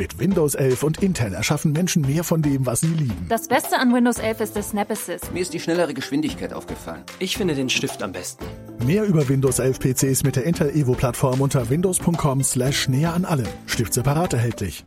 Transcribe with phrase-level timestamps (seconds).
[0.00, 3.26] Mit Windows 11 und Intel erschaffen Menschen mehr von dem, was sie lieben.
[3.28, 5.30] Das Beste an Windows 11 ist das Snap Assist.
[5.34, 7.02] Mir ist die schnellere Geschwindigkeit aufgefallen.
[7.18, 8.46] Ich finde den Stift am besten.
[8.86, 13.26] Mehr über Windows 11 PCs mit der Intel Evo Plattform unter windows.com slash näher an
[13.26, 13.46] allem.
[13.66, 14.86] Stift separat erhältlich.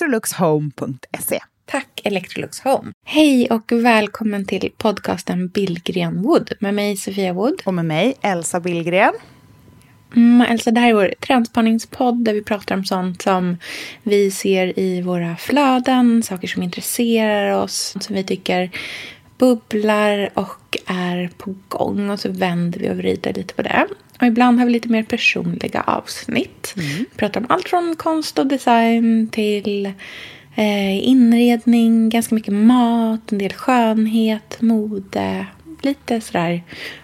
[0.00, 1.38] electroluxhome.se.
[1.66, 2.92] Tack Electrolux Home.
[3.04, 7.62] Hej och välkommen till podcasten Billgren Wood med mig Sofia Wood.
[7.64, 9.12] Och med mig Elsa Billgren.
[10.16, 13.56] Mm, Elsa, det här är vår trendspaningspodd där vi pratar om sånt som
[14.02, 18.70] vi ser i våra flöden, saker som intresserar oss, som vi tycker
[19.38, 22.10] bubblar och är på gång.
[22.10, 23.86] Och så vänder vi och vrider lite på det.
[24.20, 26.72] Och ibland har vi lite mer personliga avsnitt.
[26.76, 29.86] Vi pratar om allt från konst och design till
[30.54, 35.46] eh, inredning, ganska mycket mat, en del skönhet, mode,
[35.82, 36.62] lite sådär.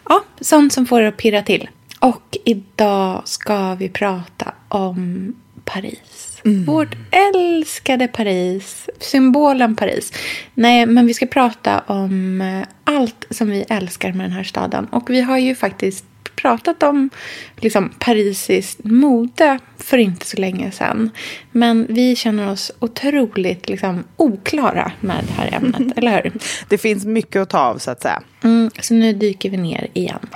[0.08, 1.68] Ja, sånt som får det att pirra till.
[2.00, 5.34] Och idag ska vi prata om
[5.64, 6.40] Paris.
[6.66, 8.88] Vårt älskade Paris.
[9.00, 10.12] Symbolen Paris.
[10.54, 14.86] Nej, men vi ska prata om eh, allt som vi älskar med den här staden.
[14.86, 16.04] Och vi har ju faktiskt
[16.36, 17.10] pratat om
[17.56, 21.10] liksom, parisiskt mode för inte så länge sedan.
[21.52, 26.32] Men vi känner oss otroligt liksom, oklara med det här ämnet, eller hur?
[26.68, 28.22] Det finns mycket att ta av så att säga.
[28.44, 30.28] Mm, så nu dyker vi ner igen.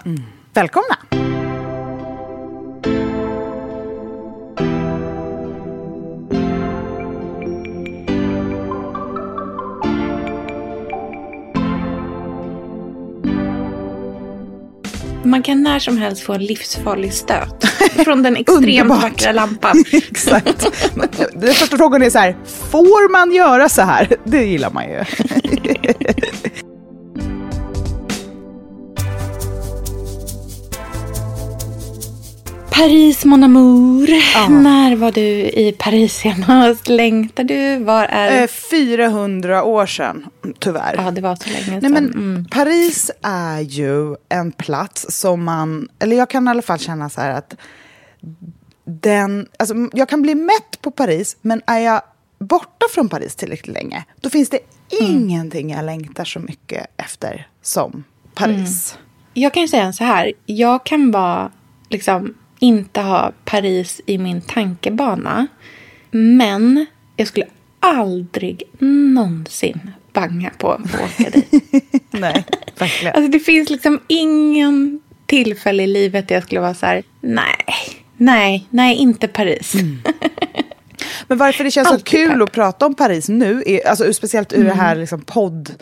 [0.55, 1.30] Välkomna!
[15.31, 17.65] Man kan när som helst få en livsfarlig stöt
[18.05, 19.85] från den extremt vackra lampan.
[19.93, 20.67] Exakt.
[21.33, 22.37] Den första frågan är så här,
[22.71, 24.17] får man göra så här?
[24.25, 25.05] Det gillar man ju.
[32.71, 34.09] Paris mon amour.
[34.63, 36.89] När var du i Paris senast?
[36.89, 37.85] Längtar du?
[37.85, 38.43] Var är...
[38.43, 40.27] Eh, 400 år sedan,
[40.59, 40.95] tyvärr.
[40.97, 41.79] ja, det var så länge sedan.
[41.83, 42.45] Nej, men mm.
[42.51, 47.21] Paris är ju en plats som man, eller jag kan i alla fall känna så
[47.21, 47.57] här att
[48.85, 52.03] den, alltså jag kan bli mätt på Paris, men är jag
[52.39, 54.59] borta från Paris tillräckligt länge, då finns det
[55.01, 58.99] ingenting jag längtar så mycket efter som Paris.
[59.35, 60.33] Jag kan ju säga så här.
[60.47, 61.51] Jag kan vara,
[61.89, 65.47] liksom, inte ha Paris i min tankebana.
[66.11, 66.87] Men
[67.17, 67.47] jag skulle
[67.81, 71.53] aldrig någonsin banga på att åka dit.
[72.11, 72.45] Nej,
[72.79, 73.15] verkligen.
[73.15, 77.65] Alltså det finns liksom ingen tillfälle i livet där jag skulle vara så här, nej,
[78.23, 79.75] Nej, nej, inte Paris.
[81.29, 82.43] Men varför det känns så Alltid kul pepp.
[82.43, 85.75] att prata om Paris nu, är, alltså speciellt ur det här liksom podd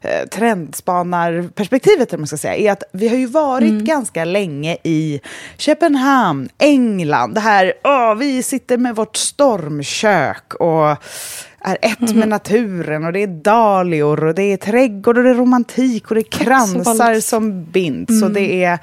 [0.00, 5.20] eh, trendspanarperspektivet, eller man ska säga, är att vi har ju varit ganska länge i
[5.56, 7.34] Köpenhamn, England.
[7.34, 10.96] Det här, åh, vi sitter med vårt stormkök och
[11.64, 15.34] är ett med naturen och det är dahlior och det är trädgård och det är
[15.34, 18.78] romantik och det är kransar som binds och det är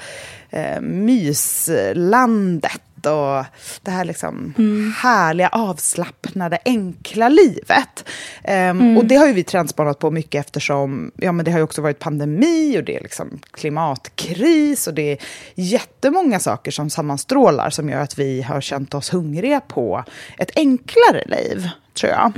[0.49, 3.45] eh, myslandet och
[3.81, 4.53] det här liksom
[4.97, 8.05] härliga, avslappnade, enkla livet.
[8.43, 11.81] Ehm, Och det har ju vi trendspanat på mycket eftersom ja, men det har också
[11.81, 15.17] varit pandemi och det är liksom klimatkris och det är
[15.55, 20.03] jättemånga saker som sammanstrålar som gör att vi har känt oss hungriga på
[20.37, 22.31] ett enklare liv, tror jag.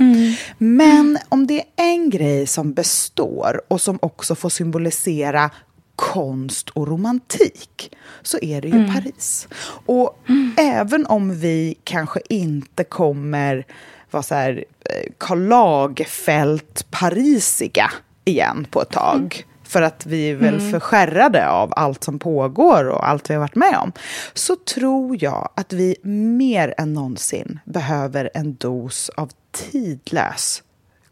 [0.58, 5.50] Men om det är en grej som består och som också får symbolisera
[5.96, 9.48] konst och romantik så är det ju Paris.
[9.86, 10.18] Och
[10.56, 13.66] även om vi kanske inte kommer
[14.10, 17.90] vara så här eh, Karl Lagerfeld-parisiga
[18.24, 23.08] igen på ett tag för att vi är väl förskärrade av allt som pågår och
[23.08, 23.92] allt vi har varit med om,
[24.34, 25.96] så tror jag att vi
[26.38, 30.62] mer än någonsin behöver en dos av tidlös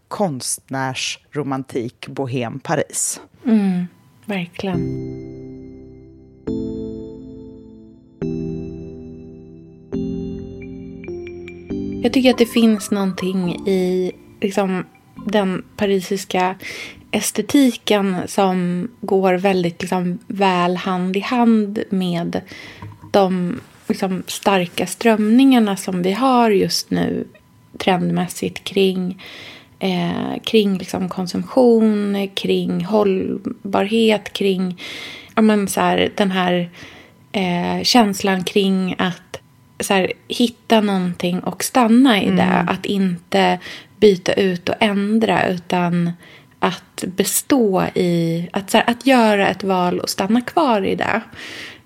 [0.09, 3.21] konstnärsromantik bohem Paris.
[4.27, 5.13] Verkligen.
[12.03, 14.87] Jag tycker att det finns någonting i liksom,
[15.27, 16.55] den parisiska
[17.11, 22.41] estetiken som går väldigt liksom, väl hand i hand med
[23.13, 27.25] de liksom, starka strömningarna som vi har just nu
[27.79, 29.23] trendmässigt kring
[29.83, 34.81] eh, kring liksom konsumtion, kring hållbarhet, kring
[35.35, 36.71] ja, men så här, den här
[37.33, 39.41] eh, känslan kring att
[39.81, 42.65] så här, hitta någonting och stanna i det.
[42.69, 43.59] Att inte
[44.01, 46.13] byta ut och ändra utan
[46.59, 51.21] att bestå i, att, så här, att göra ett val och stanna kvar i det.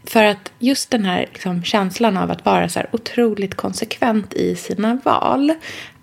[0.05, 4.57] För att just den här liksom, känslan av att vara så här otroligt konsekvent i
[4.57, 5.55] sina val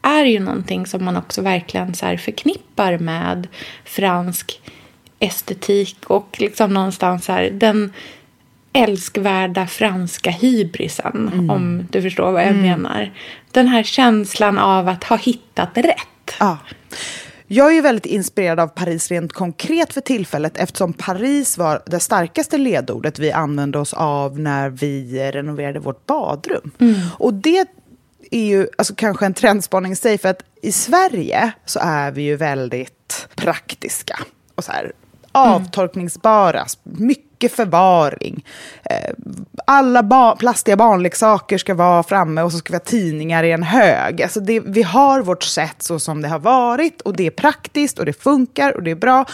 [0.03, 3.47] är ju någonting som man också verkligen så förknippar med
[3.85, 4.61] fransk
[5.19, 7.93] estetik och liksom någonstans här, den
[8.73, 13.13] älskvärda franska hybrisen, om du förstår vad jag menar.
[13.51, 16.35] Den här känslan av att ha hittat rätt.
[16.39, 16.57] Ja.
[17.47, 21.99] Jag är ju väldigt inspirerad av Paris rent konkret för tillfället eftersom Paris var det
[21.99, 26.71] starkaste ledordet vi använde oss av när vi renoverade vårt badrum.
[27.17, 27.67] Och det
[28.35, 32.21] är ju alltså, kanske en trendspaning i sig för att i Sverige så är vi
[32.21, 34.19] ju väldigt praktiska
[34.55, 34.91] och så här
[35.31, 38.45] avtorkningsbara, mycket förvaring.
[38.83, 39.13] Eh,
[39.67, 43.63] alla ba plastiga barnleksaker ska vara framme och så ska vi ha tidningar i en
[43.63, 44.21] hög.
[44.21, 47.99] Alltså det, vi har vårt sätt så som det har varit och det är praktiskt
[47.99, 49.25] och det funkar och det är bra.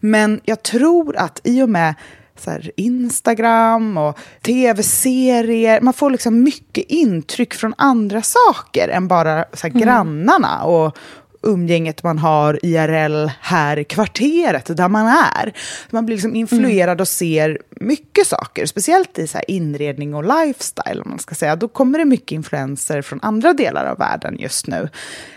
[0.00, 1.94] Men jag tror att i och med
[2.42, 5.80] så här Instagram och tv-serier.
[5.80, 10.96] Man får liksom mycket intryck från andra saker än bara så här grannarna och
[11.42, 15.52] umgänget man har IRL här i kvarteret där man är.
[15.90, 21.02] Man blir liksom influerad och ser mycket saker, speciellt i så inredning och lifestyle.
[21.04, 21.56] Man ska säga.
[21.56, 24.88] Då kommer det mycket influenser från andra delar av världen just nu.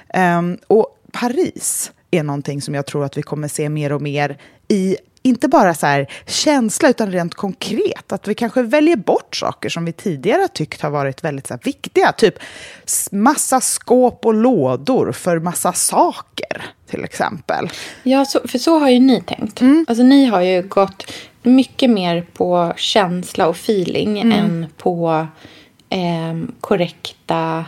[0.10, 4.38] Ehm, och Paris är någonting som jag tror att vi kommer se mer och mer
[4.68, 8.12] i inte bara så här känsla, utan rent konkret.
[8.12, 11.54] Att vi kanske väljer bort saker som vi tidigare har tyckt har varit väldigt så
[11.54, 12.12] här, viktiga.
[12.12, 12.36] Typ
[13.12, 17.70] massa skåp och lådor för massa saker, till exempel.
[18.04, 19.62] Ja, så, för så har ju ni tänkt.
[19.88, 21.12] Alltså ni har ju gått
[21.44, 25.28] mycket mer på känsla och feeling än på
[25.90, 27.66] ehm, korrekta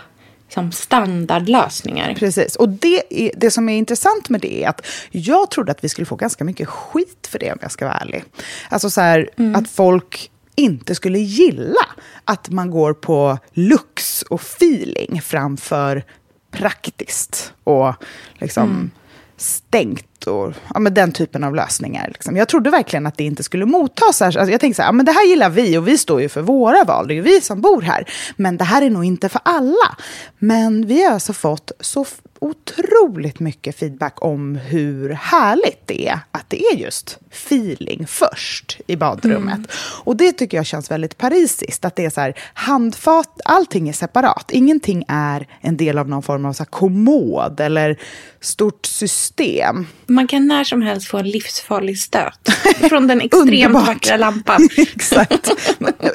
[0.50, 2.13] som standardlösningar.
[2.13, 2.56] Precis.
[2.56, 5.89] Och det, är, det som är intressant med det är att jag trodde att vi
[5.89, 8.24] skulle få ganska mycket skit för det om jag ska vara ärlig.
[8.70, 11.86] Alltså så här, att folk inte skulle gilla
[12.25, 16.04] att man går på lux och feeling framför
[16.51, 17.94] praktiskt och
[18.36, 18.92] liksom
[19.38, 22.08] stängt och ja, men den typen av lösningar.
[22.08, 22.38] Liksom.
[22.38, 24.22] Jag trodde verkligen att det inte skulle mottas.
[24.22, 26.29] Alltså, jag tänkte så här, ja, men det här gillar vi och vi står ju
[26.29, 28.10] för våra val, det är ju vi som bor här.
[28.36, 29.98] Men det här är nog inte för alla.
[30.39, 32.06] Men vi har alltså fått så
[32.41, 38.96] otroligt mycket feedback om hur härligt det är att det är just feeling först i
[38.96, 39.56] badrummet.
[39.56, 39.67] Mm.
[40.03, 43.94] Och det tycker jag känns väldigt parisiskt, att det är så här handfat, allting är
[43.94, 44.51] separat.
[44.51, 48.00] Ingenting är en del av någon form av så kommod eller
[48.41, 49.88] stort system.
[50.06, 52.50] Man kan när som helst få en livsfarlig stöt
[52.89, 54.70] från den extremt vackra lampan.
[54.77, 55.51] Exakt.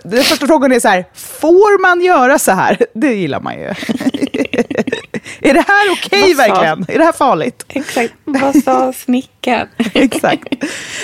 [0.05, 2.79] Den första frågan är så här, får man göra så här?
[2.95, 3.75] Det gillar man ju.
[5.41, 6.85] är det här okej okay, verkligen?
[6.89, 7.65] Är det här farligt?
[7.69, 8.15] Exakt.
[8.25, 9.69] Vad sa snickaren?
[9.95, 10.55] Exakt.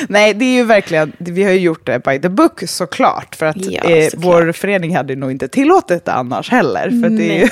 [0.09, 3.35] Nej, det är ju verkligen, vi har ju gjort det by the book såklart.
[3.35, 7.03] För att ja, eh, vår förening hade nog inte tillåtit det annars heller.
[7.03, 7.49] För det är ju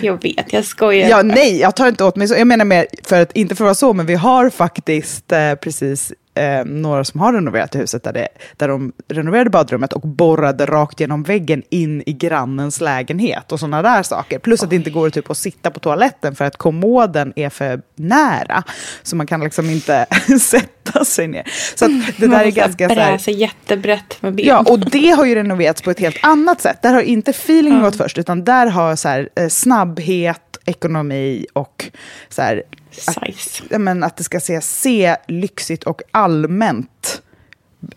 [0.00, 1.08] jag vet, jag skojar.
[1.08, 2.34] Ja, nej, jag tar inte åt mig så.
[2.34, 5.54] Jag menar mer, för att, inte för att vara så, men vi har faktiskt eh,
[5.54, 10.66] precis eh, några som har renoverat huset där, det, där de renoverade badrummet och borrade
[10.66, 14.38] rakt genom väggen in i grannens lägenhet och sådana där saker.
[14.38, 14.64] Plus Oj.
[14.64, 18.62] att det inte går typ att sitta på toaletten för att kommoden är för nära.
[19.02, 20.06] Så man kan liksom inte
[20.40, 21.48] sätta sig ner.
[21.76, 21.86] Så
[22.18, 24.46] det där är ganska så här, jättebrett med ben.
[24.46, 26.82] Ja, och det har ju renoverats på ett helt annat sätt.
[26.82, 31.90] Där har inte feeling gått först, utan där har så här, eh, snabbhet ekonomi och
[32.28, 32.62] så här,
[33.06, 37.22] Att, men, att det ska se, se lyxigt och allmänt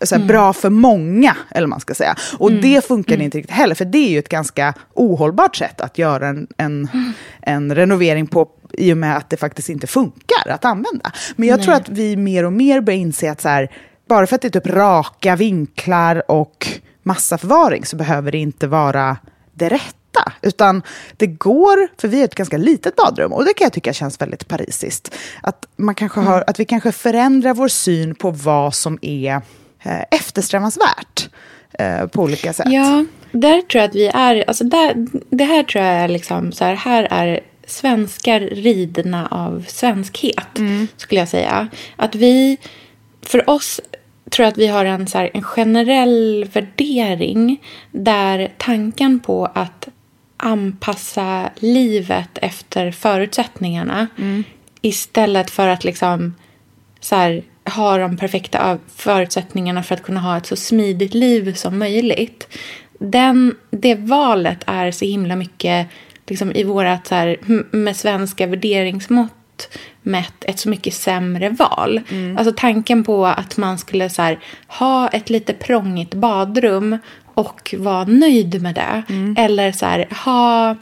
[0.00, 0.28] så här, mm.
[0.28, 2.16] bra för många, eller man ska säga.
[2.38, 2.62] Och mm.
[2.62, 3.24] det funkar mm.
[3.24, 6.88] inte riktigt heller, för det är ju ett ganska ohållbart sätt att göra en, en,
[7.40, 11.12] en renovering på, i och med att det faktiskt inte funkar att använda.
[11.36, 11.64] Men jag Nej.
[11.64, 13.70] tror att vi mer och mer börjar inse att så här,
[14.08, 16.68] bara för att det är typ raka vinklar och
[17.02, 19.16] massa förvaring så behöver det inte vara
[19.52, 20.32] det rätta hitta.
[20.42, 20.82] Utan
[21.16, 24.20] det går, för vi är ett ganska litet badrum och det kan jag tycka känns
[24.20, 25.14] väldigt parisiskt.
[25.42, 29.40] Att, man kanske har, att vi kanske förändrar vår syn på vad som är
[29.82, 31.28] eh, eftersträvansvärt
[31.78, 32.66] eh, på olika sätt.
[32.70, 34.94] Ja, där tror jag att vi är, alltså där,
[35.30, 40.88] det här tror jag är liksom så här, här är svenskar ridna av svenskhet, mm.
[40.96, 41.68] skulle jag säga.
[41.96, 42.58] Att vi,
[43.22, 43.80] för oss
[44.30, 49.88] tror jag att vi har en, så här, en generell värdering där tanken på att
[50.36, 54.44] anpassa livet efter förutsättningarna mm.
[54.80, 56.34] istället för att liksom
[57.00, 57.42] så här,
[57.76, 62.58] ha de perfekta förutsättningarna för att kunna ha ett så smidigt liv som möjligt.
[62.98, 65.86] Den, det valet är så himla mycket
[66.26, 67.36] liksom, i vårat så här,
[67.76, 69.32] med svenska värderingsmått
[70.02, 72.00] mätt ett så mycket sämre val.
[72.08, 72.38] Mm.
[72.38, 76.98] Alltså tanken på att man skulle så här, ha ett lite prångigt badrum
[77.34, 79.02] och vara nöjd med det.
[79.08, 79.34] Mm.
[79.38, 80.76] Eller så här, ha...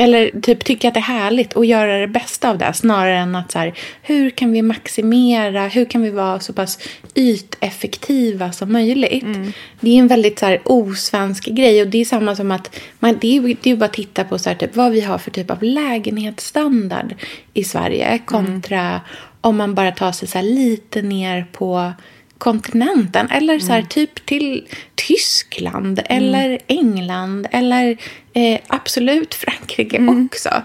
[0.00, 3.34] Eller typ tycka att det är härligt och göra det bästa av det snarare än
[3.34, 6.78] att så här, hur kan vi maximera, hur kan vi vara så pass
[7.14, 9.22] yteffektiva som möjligt.
[9.22, 9.52] Mm.
[9.80, 13.18] Det är en väldigt så här, osvensk grej och det är samma som att man,
[13.20, 15.30] det, är, det är bara att titta på så här, typ, vad vi har för
[15.30, 17.14] typ av lägenhetsstandard
[17.54, 19.00] i Sverige kontra mm.
[19.40, 21.92] om man bara tar sig så lite ner på
[22.40, 23.30] kontinenten.
[23.30, 23.88] Eller så här, mm.
[23.88, 26.24] typ till Tyskland mm.
[26.24, 27.96] eller England eller
[28.32, 30.26] eh, absolut Frankrike mm.
[30.26, 30.62] också.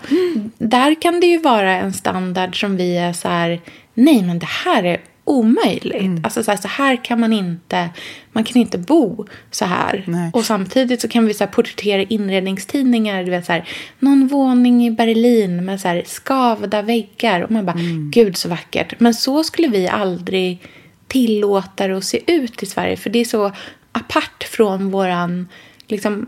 [0.58, 3.62] Där kan det ju vara en standard som vi är så här,
[3.94, 6.02] nej men det här är omöjligt.
[6.02, 6.22] Mm.
[6.24, 7.90] Alltså så här, så här, kan man inte,
[8.32, 10.04] man kan inte bo så här.
[10.08, 10.32] Nej.
[10.34, 14.86] Och samtidigt så kan vi så här, porträttera inredningstidningar, du vet så här, någon våning
[14.86, 17.42] i Berlin med så här, skavda väggar.
[17.42, 18.12] Och man bara, mm.
[18.12, 19.00] gud så vackert.
[19.00, 20.62] Men så skulle vi aldrig
[21.08, 22.98] tillåter att se ut i Sverige.
[22.98, 23.52] För det är så
[23.92, 25.48] apart från våran,
[25.88, 26.28] liksom,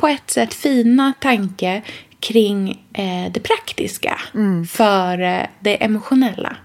[0.00, 1.82] på ett sätt fina tanke
[2.20, 4.66] kring eh, det praktiska mm.
[4.66, 6.56] för eh, det emotionella.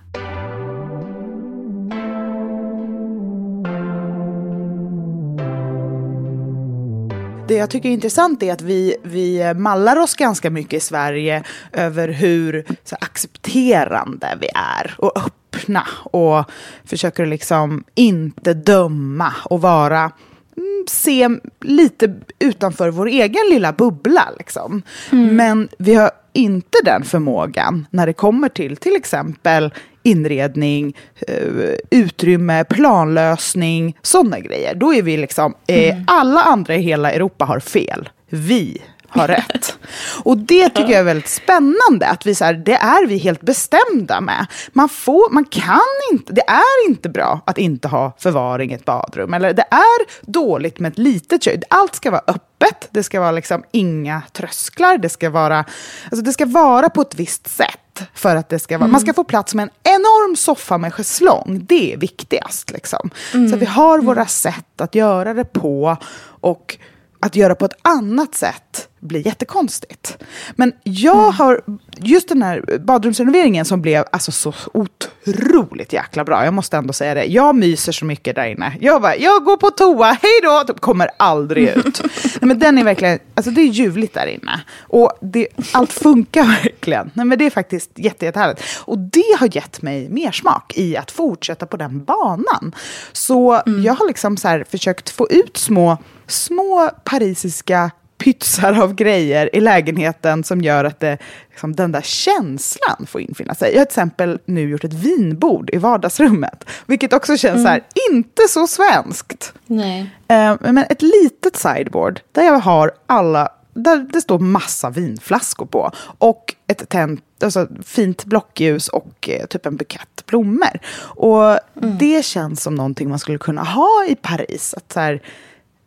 [7.52, 11.44] det jag tycker är intressant är att vi, vi mallar oss ganska mycket i Sverige
[11.72, 15.18] över hur så, accepterande vi är och
[15.52, 16.46] öppna och
[16.86, 20.12] försöker liksom inte döma och vara
[20.58, 21.30] mm, se
[21.62, 24.30] lite utanför vår egen lilla bubbla.
[24.38, 24.82] Liksom.
[25.12, 25.36] Mm.
[25.36, 32.64] Men vi har inte den förmågan när det kommer till till exempel inredning, eh, utrymme,
[32.64, 34.76] planlösning, sådana grejer.
[34.76, 36.04] Då är vi liksom, eh, mm.
[36.08, 38.10] alla andra i hela Europa har fel.
[38.30, 38.82] Vi
[39.12, 39.78] har rätt.
[40.24, 43.42] Och det tycker jag är väldigt spännande, att vi så här, det är vi helt
[43.42, 44.46] bestämda med.
[44.74, 45.80] Man, får, man kan
[46.12, 49.34] inte, det är inte bra att inte ha förvaring i ett badrum.
[49.34, 51.64] Eller det är dåligt med ett litet kök.
[51.70, 55.66] Allt ska vara öppet, det ska vara liksom inga trösklar, det ska vara,
[56.04, 57.78] alltså det ska vara på ett visst sätt.
[58.14, 58.92] För att det ska vara, mm.
[58.92, 61.62] Man ska få plats med en enorm soffa med schäslong.
[61.64, 62.72] Det är viktigast.
[62.72, 63.10] Liksom.
[63.34, 63.50] Mm.
[63.52, 65.98] Så vi har våra sätt att göra det på.
[66.42, 66.78] Och
[67.22, 70.18] att göra på ett annat sätt bli jättekonstigt.
[70.56, 71.62] Men jag har,
[71.98, 77.14] just den här badrumsrenoveringen som blev alltså så otroligt jäkla bra, jag måste ändå säga
[77.14, 77.26] det.
[77.26, 78.78] Jag myser så mycket där inne.
[78.80, 82.02] Jag bara, jag går på toa, hej då, typ, kommer aldrig ut.
[82.24, 84.62] Nej, men den är verkligen, alltså det är ljuvligt där inne.
[84.80, 87.12] Och det, allt funkar verkligen.
[87.14, 88.62] Nej, men det är faktiskt jätte, jättehärligt.
[88.80, 92.76] Och det har gett mig mer smak i att fortsätta på den banan.
[93.12, 97.92] Så jag har liksom så försökt få ut små, små parisiska
[98.24, 101.18] pytsar av grejer i lägenheten som gör att det,
[101.50, 103.72] liksom, den där känslan får infinna sig.
[103.72, 107.84] Jag har till exempel nu gjort ett vinbord i vardagsrummet, vilket också känns så här,
[108.12, 109.54] inte så svenskt.
[109.66, 110.10] Nej.
[110.28, 115.92] Eh, men ett litet sideboard där jag har alla, där det står massa vinflaskor på
[116.18, 120.80] och ett tänt, alltså fint blockljus och eh, typ en bukett blommor.
[121.00, 121.60] Och
[121.98, 124.74] det känns som någonting man skulle kunna ha i Paris.
[124.78, 125.22] Att så här,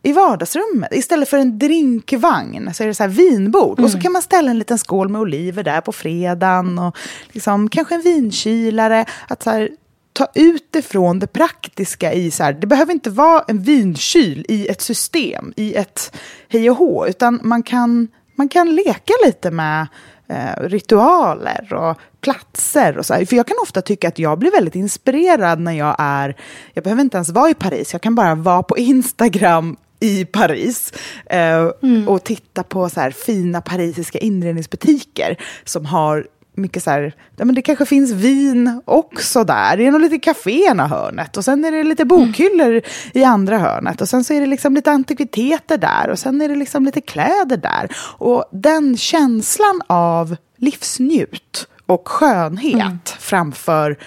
[0.05, 0.93] i vardagsrummet.
[0.93, 3.79] Istället för en drinkvagn så är det så här vinbord.
[3.79, 6.79] Och så kan man ställa en liten skål med oliver där på fredagen.
[6.79, 6.97] Och
[7.31, 9.05] liksom, kanske en vinkylare.
[9.27, 9.69] Att så här,
[10.13, 14.67] ta ut ifrån det praktiska i så här, det behöver inte vara en vinkyl i
[14.67, 16.15] ett system, i ett
[16.49, 19.87] hej och hå, utan man kan, man kan leka lite med
[20.27, 23.25] eh, ritualer och platser och så här.
[23.25, 26.35] För jag kan ofta tycka att jag blir väldigt inspirerad när jag är,
[26.73, 30.93] jag behöver inte ens vara i Paris, jag kan bara vara på Instagram i Paris
[31.25, 31.63] eh,
[32.07, 37.55] och titta på så här fina parisiska inredningsbutiker som har mycket så här, ja, men
[37.55, 39.77] det kanske finns vin också där.
[39.77, 42.81] Det är nog lite café ena hörnet och sen är det lite bokhyllor
[43.13, 46.49] i andra hörnet och sen så är det liksom lite antikviteter där och sen är
[46.49, 47.89] det liksom lite kläder där.
[48.17, 53.97] Och den känslan av livsnjut och skönhet framför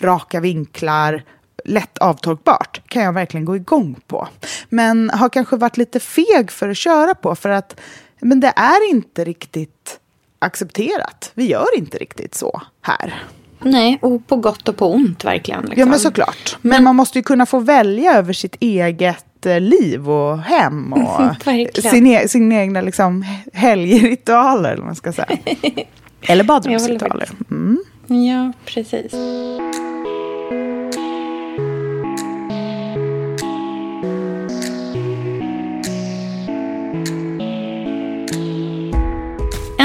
[0.00, 1.22] raka vinklar,
[1.64, 4.28] lätt avtorkbart kan jag verkligen gå igång på.
[4.68, 7.80] Men har kanske varit lite feg för att köra på för att
[8.20, 10.00] men det är inte riktigt
[10.38, 11.30] accepterat.
[11.34, 13.14] Vi gör inte riktigt så här.
[13.62, 15.60] Nej, och på gott och på ont verkligen.
[15.60, 15.80] Liksom.
[15.80, 16.56] Ja, men såklart.
[16.62, 21.36] Men, man måste ju kunna få välja över sitt eget eh, liv och hem och
[21.82, 25.38] sin, e sin egna liksom, helgritualer, eller man ska säga.
[26.28, 27.30] Eller badrumsritualer.
[27.50, 27.78] Mm.
[28.06, 29.12] Ja, precis.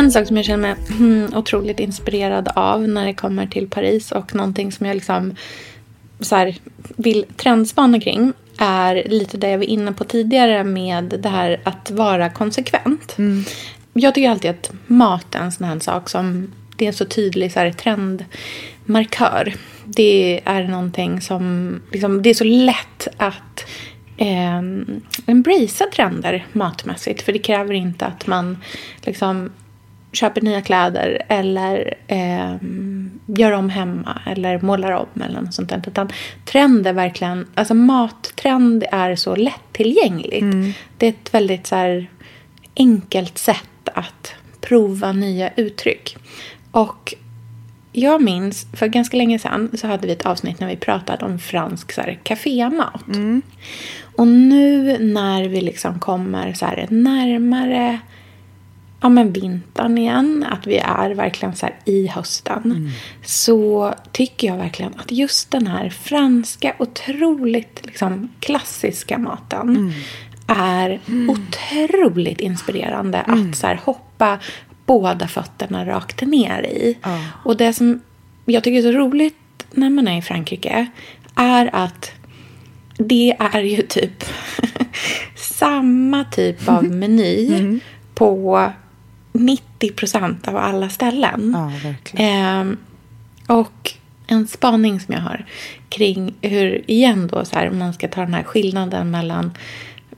[0.02, 4.12] En sak som jag känner mig hmm, otroligt inspirerad av när det kommer till Paris
[4.12, 5.36] och någonting som jag liksom
[6.20, 6.56] så här,
[6.96, 11.92] vill trendspana kring är lite det jag var inne på tidigare med det här att
[11.92, 13.18] vara konsekvent.
[13.94, 17.06] Jag tycker alltid att mat är en sån här sak som det är en så
[17.06, 19.54] tydlig så här, trendmarkör.
[19.86, 23.66] Det är någonting som, liksom, det är så lätt att
[24.18, 24.58] eh,
[25.26, 27.22] embracea trender matmässigt.
[27.22, 28.58] För det kräver inte att man
[29.02, 29.50] liksom
[30.12, 32.56] köper nya kläder eller eh,
[33.26, 35.84] gör om hemma eller målar om eller något sånt där.
[35.88, 36.10] Utan
[36.46, 40.46] trend är verkligen, alltså mattrend är så lättillgängligt.
[40.98, 42.10] Det är ett väldigt så här,
[42.76, 46.18] enkelt sätt att prova nya uttryck.
[46.72, 47.14] Och
[47.92, 51.40] jag minns, för ganska länge sedan så hade vi ett avsnitt när vi pratade om
[51.40, 53.04] fransk så här, kafémat.
[54.16, 58.00] Och nu när vi liksom kommer så här, närmare
[59.02, 62.92] ja, men vintern igen, att vi är verkligen så här i hösten,
[63.24, 69.94] så tycker jag verkligen att just den här franska, otroligt liksom, klassiska maten
[70.48, 74.40] är otroligt inspirerande att så här, hoppa
[74.86, 76.98] båda fötterna rakt ner i.
[77.44, 78.02] Och det som
[78.46, 79.36] jag tycker är så roligt
[79.72, 80.88] när man är i Frankrike
[81.36, 82.12] är att
[82.98, 84.24] det är ju typ
[85.36, 87.80] samma typ av meny
[88.16, 88.72] på
[89.32, 91.56] 90 procent av alla ställen.
[91.84, 91.94] Ja.
[92.14, 92.78] Ehm,
[93.48, 93.94] och
[94.28, 95.46] en spaning som jag har
[95.90, 99.52] kring hur, igen då, så här, om man ska ta den här skillnaden mellan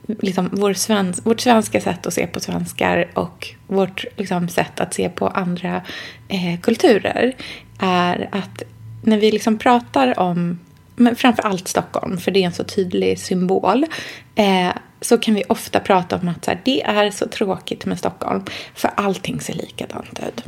[0.06, 4.94] liksom, vår svensk, vårt svenska sätt att se på svenskar och vårt liksom, sätt att
[4.94, 5.82] se på andra
[6.28, 7.34] eh, kulturer
[7.78, 8.62] är att
[9.02, 10.58] när vi liksom pratar om
[10.96, 13.86] men framför allt Stockholm, för det är en så tydlig symbol,
[14.34, 17.98] eh, så kan vi ofta prata om att så här, det är så tråkigt med
[17.98, 20.44] Stockholm, för allting ser likadant ut.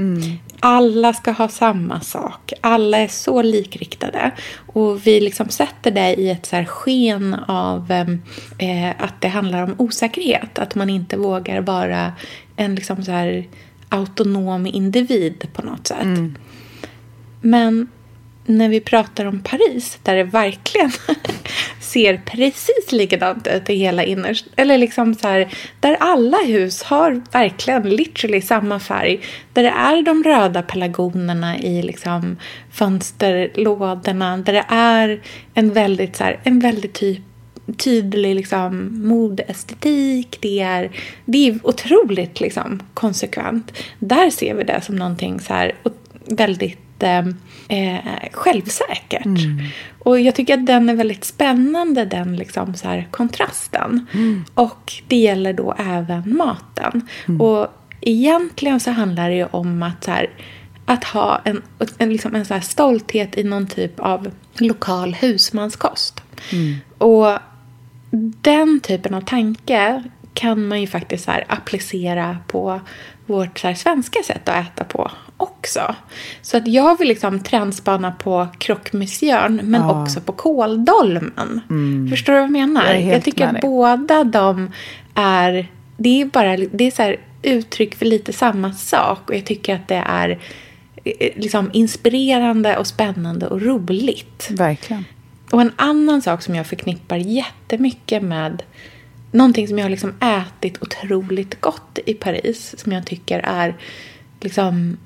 [0.60, 4.30] Alla ska ha samma sak, alla är så likriktade.
[4.66, 7.92] Och vi liksom sätter det i ett så sken av
[8.58, 12.12] eh, att det handlar om osäkerhet, att man inte vågar vara
[12.56, 13.42] en liksom så
[13.88, 16.06] autonom individ på något sätt.
[17.40, 17.88] Men
[18.46, 20.90] när vi pratar om Paris, där det verkligen
[21.80, 24.46] ser precis likadant ut i hela innerst.
[24.56, 25.48] Eller liksom så här,
[25.80, 29.20] där alla hus har verkligen literally samma färg.
[29.52, 32.36] Där det är de röda pelargonerna i liksom
[32.72, 34.36] fönsterlådorna.
[34.36, 35.20] Där det är
[35.54, 37.20] en väldigt, så här, en väldigt typ
[37.76, 40.38] tydlig liksom, modeestetik.
[40.40, 40.90] Det är,
[41.24, 43.72] det är otroligt liksom, konsekvent.
[43.98, 45.72] Där ser vi det som någonting så här,
[46.30, 47.26] väldigt eh,
[47.68, 48.00] eh,
[48.32, 49.26] självsäkert.
[49.26, 49.60] Mm.
[49.98, 54.06] Och jag tycker att den är väldigt spännande, den liksom så här, kontrasten.
[54.12, 54.44] Mm.
[54.54, 57.08] Och det gäller då även maten.
[57.28, 57.40] Mm.
[57.40, 57.68] Och
[58.00, 60.30] egentligen så handlar det ju om att, så här,
[60.84, 61.62] att ha en,
[61.98, 66.22] en, liksom en så stolthet i någon typ av lokal husmanskost.
[66.52, 66.76] Mm.
[66.98, 67.38] Och
[68.40, 70.02] den typen av tanke
[70.34, 72.80] kan man ju faktiskt så applicera på
[73.26, 75.94] vårt så svenska sätt att äta på också.
[76.42, 80.02] Så att jag vill liksom trendspana på croque men ja.
[80.02, 81.60] också på kåldolmen.
[81.70, 82.08] Mm.
[82.10, 82.94] Förstår du vad jag menar?
[82.94, 84.70] Jag, jag tycker att båda de
[85.14, 85.70] är...
[85.96, 89.28] Det är bara det är så uttryck för lite samma sak.
[89.28, 90.38] Och jag tycker att det är
[91.04, 94.48] eh, liksom inspirerande och spännande och roligt.
[94.50, 95.04] Verkligen.
[95.50, 98.62] Och en annan sak som jag förknippar jättemycket med
[99.30, 103.76] någonting som jag har liksom ätit otroligt gott i Paris som jag tycker är
[104.40, 104.96] liksom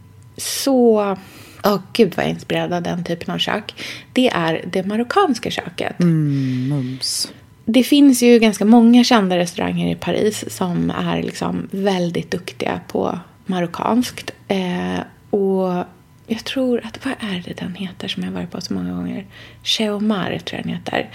[0.40, 1.16] så...
[1.64, 3.74] Åh oh, gud vad jag är inspirerad av den typen av kök.
[4.12, 6.00] Det är det marockanska köket.
[6.00, 7.32] Mm, mums.
[7.64, 13.18] Det finns ju ganska många kända restauranger i Paris som är liksom väldigt duktiga på
[13.46, 14.30] marockanskt.
[14.48, 15.00] Eh,
[15.30, 15.84] och
[16.26, 19.26] jag tror att, vad är det den heter som jag varit på så många gånger?
[19.62, 21.10] Cheomar tror jag den heter.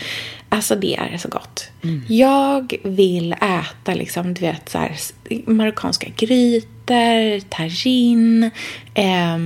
[0.49, 1.69] Alltså det är så gott.
[1.83, 2.01] Mm.
[2.07, 4.97] Jag vill äta liksom, du vet, så här,
[5.45, 6.74] marockanska grytor,
[7.50, 8.52] tagine,
[8.93, 9.38] eh,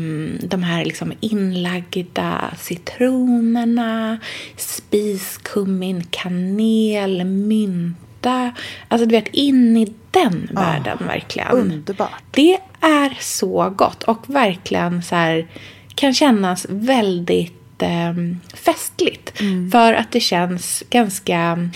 [0.44, 4.18] de här liksom inlagda citronerna,
[4.56, 8.52] spiskummin, kanel, mynta.
[8.88, 11.52] Alltså du vet, in i den oh, världen verkligen.
[11.52, 12.24] Underbart.
[12.32, 15.48] Det är så gott och verkligen så här,
[15.96, 18.14] kan kännas väldigt eh,
[18.54, 19.42] festligt.
[19.42, 19.72] Mm.
[19.72, 21.70] För att det känns ganska...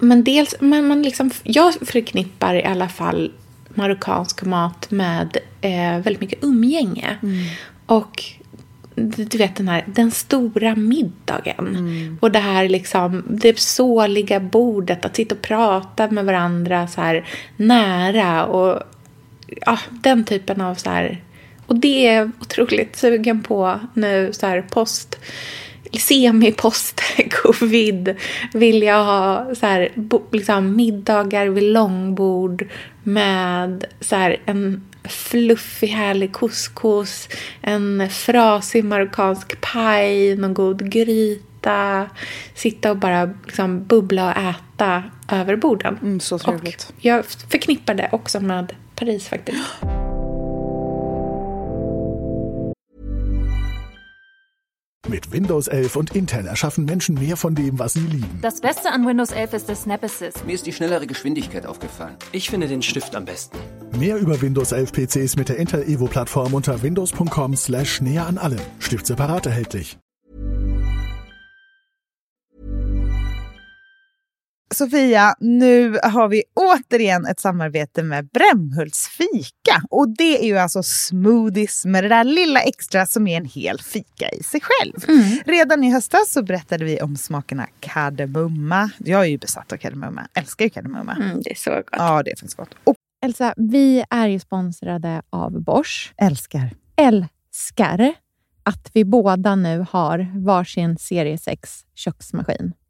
[0.00, 3.32] Men dels, men man liksom, jag förknippar i alla fall
[3.78, 7.18] marockansk mat med eh, väldigt mycket umgänge.
[7.22, 7.44] Mm.
[7.86, 8.24] Och
[8.94, 11.66] du vet den här den stora middagen.
[11.76, 12.18] Mm.
[12.20, 15.04] Och det här liksom det såliga bordet.
[15.04, 17.24] Att sitta och prata med varandra så här
[17.56, 18.46] nära.
[18.46, 18.82] Och
[19.66, 21.22] ja, den typen av så här.
[21.66, 25.18] Och det är jag otroligt sugen på nu så här post
[25.92, 28.16] semi-post-covid
[28.54, 29.88] vill jag ha så här,
[30.32, 32.68] liksom, middagar vid långbord
[33.02, 37.28] med så här, en fluffig härlig couscous,
[37.60, 42.06] en frasig marockansk paj, någon god gryta.
[42.54, 45.98] Sitta och bara liksom bubbla och äta över borden.
[46.02, 46.92] Mm, så trevligt.
[46.96, 49.62] Och jag förknippar det också med Paris faktiskt.
[55.08, 58.38] Mit Windows 11 und Intel erschaffen Menschen mehr von dem, was sie lieben.
[58.42, 60.44] Das Beste an Windows 11 ist der Snap Assist.
[60.44, 62.16] Mir ist die schnellere Geschwindigkeit aufgefallen.
[62.32, 63.56] Ich finde den Stift am besten.
[63.98, 68.36] Mehr über Windows 11 PCs mit der Intel Evo Plattform unter windows.com slash näher an
[68.36, 68.60] allem.
[68.80, 69.98] Stift separat erhältlich.
[74.74, 79.82] Sofia, nu har vi återigen ett samarbete med Brämhults fika.
[79.90, 83.80] Och det är ju alltså smoothies med det där lilla extra som är en hel
[83.80, 84.94] fika i sig själv.
[85.08, 85.38] Mm.
[85.46, 88.90] Redan i höstas så berättade vi om smakerna kardemumma.
[88.98, 91.12] Jag är ju besatt av kardemumma, älskar ju kardemumma.
[91.12, 91.84] Mm, det är så gott.
[91.90, 92.74] Ja, det är faktiskt gott.
[92.84, 96.12] Och Elsa, vi är ju sponsrade av Bosch.
[96.16, 96.70] Älskar.
[96.96, 98.14] Älskar
[98.62, 102.72] att vi båda nu har varsin serie 6 köksmaskin.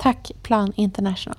[0.00, 1.36] Tack Plan International.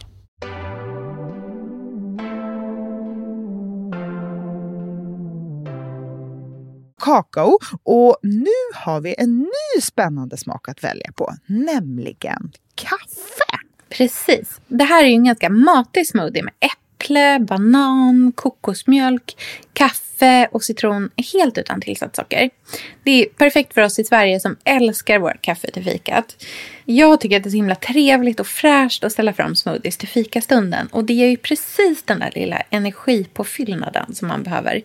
[7.01, 7.59] kakao.
[7.83, 13.59] Och nu har vi en ny spännande smak att välja på, nämligen kaffe.
[13.89, 14.61] Precis.
[14.67, 19.37] Det här är ju en ganska matig smoothie med äpple, banan, kokosmjölk,
[19.73, 20.10] kaffe
[20.51, 22.49] och citron helt utan tillsatt socker.
[23.03, 26.45] Det är perfekt för oss i Sverige som älskar vårt kaffe till fikat.
[26.85, 30.07] Jag tycker att det är så himla trevligt och fräscht att ställa fram smoothies till
[30.07, 30.87] fikastunden.
[30.87, 34.81] Och det ger ju precis den där lilla energipåfyllnaden som man behöver.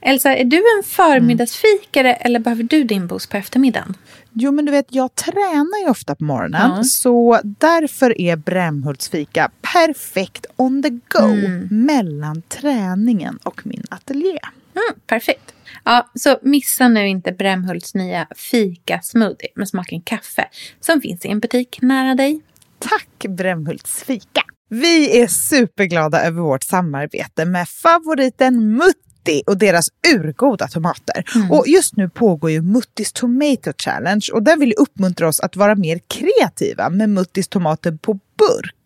[0.00, 3.94] Elsa, är du en förmiddagsfikare eller behöver du din boost på eftermiddagen?
[4.34, 6.70] Jo, men du vet, jag tränar ju ofta på morgonen.
[6.76, 6.84] Ja.
[6.84, 11.68] Så därför är Brämhultsfika perfekt on the go Mm.
[11.70, 14.38] mellan träningen och min ateljé.
[14.74, 15.54] Mm, perfekt.
[15.84, 20.48] Ja, så missa nu inte Brämhults nya fika-smoothie med smaken kaffe
[20.80, 22.40] som finns i en butik nära dig.
[22.78, 24.40] Tack Brämhults fika!
[24.68, 28.76] Vi är superglada över vårt samarbete med favoriten
[29.22, 31.24] Mutti och deras urgoda tomater.
[31.50, 35.74] Och just nu pågår ju Muttis Tomato Challenge och den vill uppmuntra oss att vara
[35.74, 38.81] mer kreativa med Muttis tomater på burk.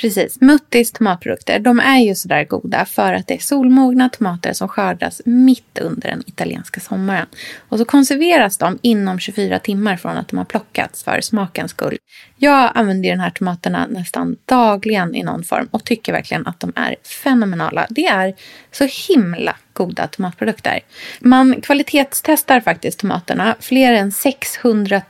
[0.00, 0.40] Precis.
[0.40, 5.22] Muttis tomatprodukter de är ju sådär goda för att det är solmogna tomater som skördas
[5.24, 7.26] mitt under den italienska sommaren.
[7.68, 11.96] Och så konserveras de inom 24 timmar från att de har plockats för smakens skull.
[12.36, 16.72] Jag använder de här tomaterna nästan dagligen i någon form och tycker verkligen att de
[16.76, 17.86] är fenomenala.
[17.90, 18.34] Det är
[18.72, 20.80] så himla goda tomatprodukter.
[21.20, 25.02] Man kvalitetstestar faktiskt tomaterna fler än 600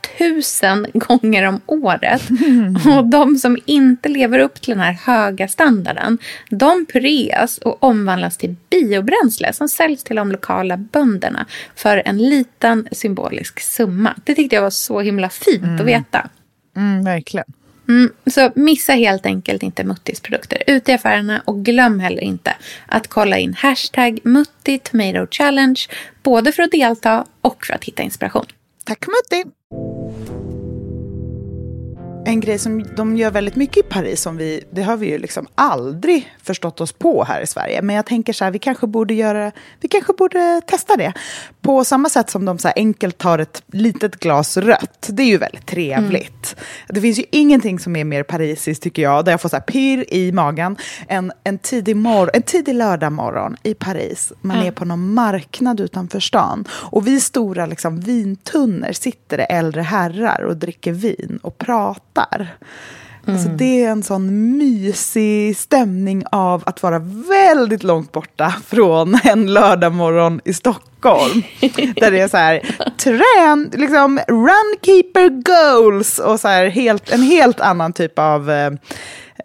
[0.63, 2.21] 000 gånger om året.
[2.97, 6.17] Och de som inte lever upp till den här höga standarden,
[6.49, 12.87] de pureas och omvandlas till biobränsle som säljs till de lokala bönderna för en liten
[12.91, 14.15] symbolisk summa.
[14.23, 16.29] Det tyckte jag var så himla fint att veta.
[16.75, 17.45] Mm, verkligen.
[17.89, 22.55] Mm, så missa helt enkelt inte Muttis produkter ute i affärerna och glöm heller inte
[22.85, 25.87] att kolla in hashtag Mutti Tomato Challenge
[26.23, 28.45] både för att delta och för att hitta inspiration.
[28.85, 29.51] Tack Mutti!
[32.29, 35.17] En grej som de gör väldigt mycket i Paris, som vi, det har vi ju
[35.17, 37.81] liksom aldrig förstått oss på här i Sverige.
[37.81, 41.13] Men jag tänker så här, vi kanske borde, göra, vi kanske borde testa det.
[41.61, 45.07] På samma sätt som de så enkelt tar ett litet glas rött.
[45.09, 46.55] Det är ju väldigt trevligt.
[46.87, 49.63] Det finns ju ingenting som är mer parisiskt tycker jag, där jag får så här
[49.63, 54.33] pirr i magen, än en tidig, mor- en tidig lördag morgon i Paris.
[54.41, 56.65] Man är på någon marknad utanför stan.
[56.71, 62.18] Och vi stora liksom, vintunnor sitter det äldre herrar och dricker vin och pratar.
[63.27, 69.53] Alltså, det är en sån mysig stämning av att vara väldigt långt borta från en
[69.53, 71.43] lördagmorgon i Stockholm.
[71.95, 72.61] Där det är så här,
[72.97, 78.71] trän, liksom runkeeper goals och så här, helt, en helt annan typ av eh,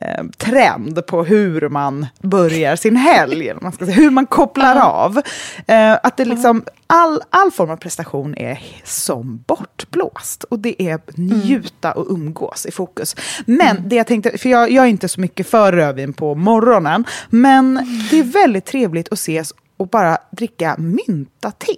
[0.04, 5.18] eh, trend på hur man börjar sin helg, man ska säga, hur man kopplar av.
[5.66, 10.44] Eh, att det liksom, all, all form av prestation är som bortblåst.
[10.44, 13.16] Och det är njuta och umgås i fokus.
[13.46, 17.04] Men det jag tänkte, för jag, jag är inte så mycket för rödvin på morgonen,
[17.30, 17.74] men
[18.10, 21.76] det är väldigt trevligt att ses och bara dricka mynta-te.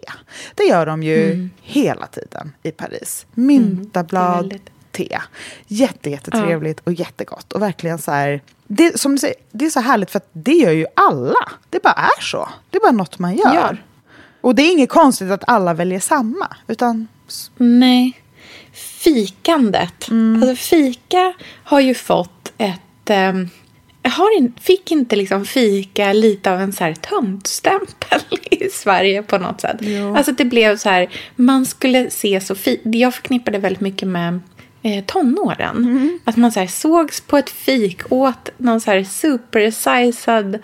[0.55, 3.27] Det gör de ju hela tiden i Paris.
[3.35, 5.21] Myntablad, väldigt- te.
[5.67, 7.53] Jätte, jättetrevligt och jättegott.
[7.53, 10.53] Och verkligen så här, det, som du säger, det är så härligt för att det
[10.53, 11.53] gör ju alla.
[11.71, 12.49] Det bara är så.
[12.71, 13.55] Det är bara något man gör.
[13.55, 13.85] Gör.
[14.41, 16.57] Och det är inget konstigt att alla väljer samma.
[16.67, 17.09] Utan
[17.57, 18.23] Nej.
[18.73, 20.09] Fikandet.
[20.43, 23.11] Alltså fika har ju fått ett...
[23.11, 23.49] ehm,
[24.03, 29.39] har in, fick inte liksom fika lite av en så här töntstämpel i Sverige på
[29.39, 29.77] något sätt?
[30.17, 32.81] Alltså det blev så här, man skulle se så fint.
[32.85, 34.41] Jag förknippade väldigt mycket med
[34.87, 36.21] eh, tonåren.
[36.25, 40.55] Att man så här sågs på ett fik, åt någon så här supersized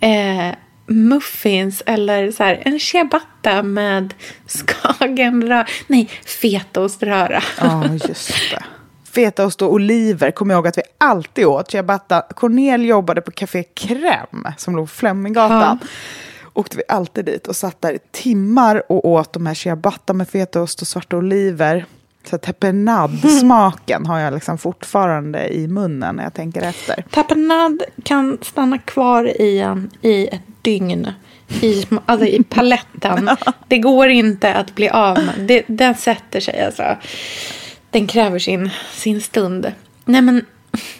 [0.00, 0.54] eh,
[0.86, 4.14] muffins eller så här, en ciabatta med
[4.46, 5.66] skagenröra.
[5.86, 6.10] Nej,
[6.42, 7.42] fetaoströra.
[7.60, 8.62] Ja, just det.
[9.10, 11.70] Fetaost och oliver kommer jag ihåg att vi alltid åt.
[11.70, 12.22] Ciabatta.
[12.36, 15.78] Cornel jobbade på Café Crème som låg på Fleminggatan.
[16.54, 20.28] Åkte vi alltid dit och satt där i timmar och åt de här ciabatta med
[20.28, 21.86] fetaost och svarta oliver.
[22.24, 27.04] Så tapenade-smaken har jag liksom fortfarande i munnen när jag tänker efter.
[27.10, 31.12] Tapenad kan stanna kvar i en i ett dygn.
[31.62, 33.30] I, alltså i paletten.
[33.68, 35.34] Det går inte att bli av med.
[35.38, 36.96] Det, den sätter sig alltså.
[37.90, 39.72] Den kräver sin, sin stund.
[40.04, 40.44] Nej men,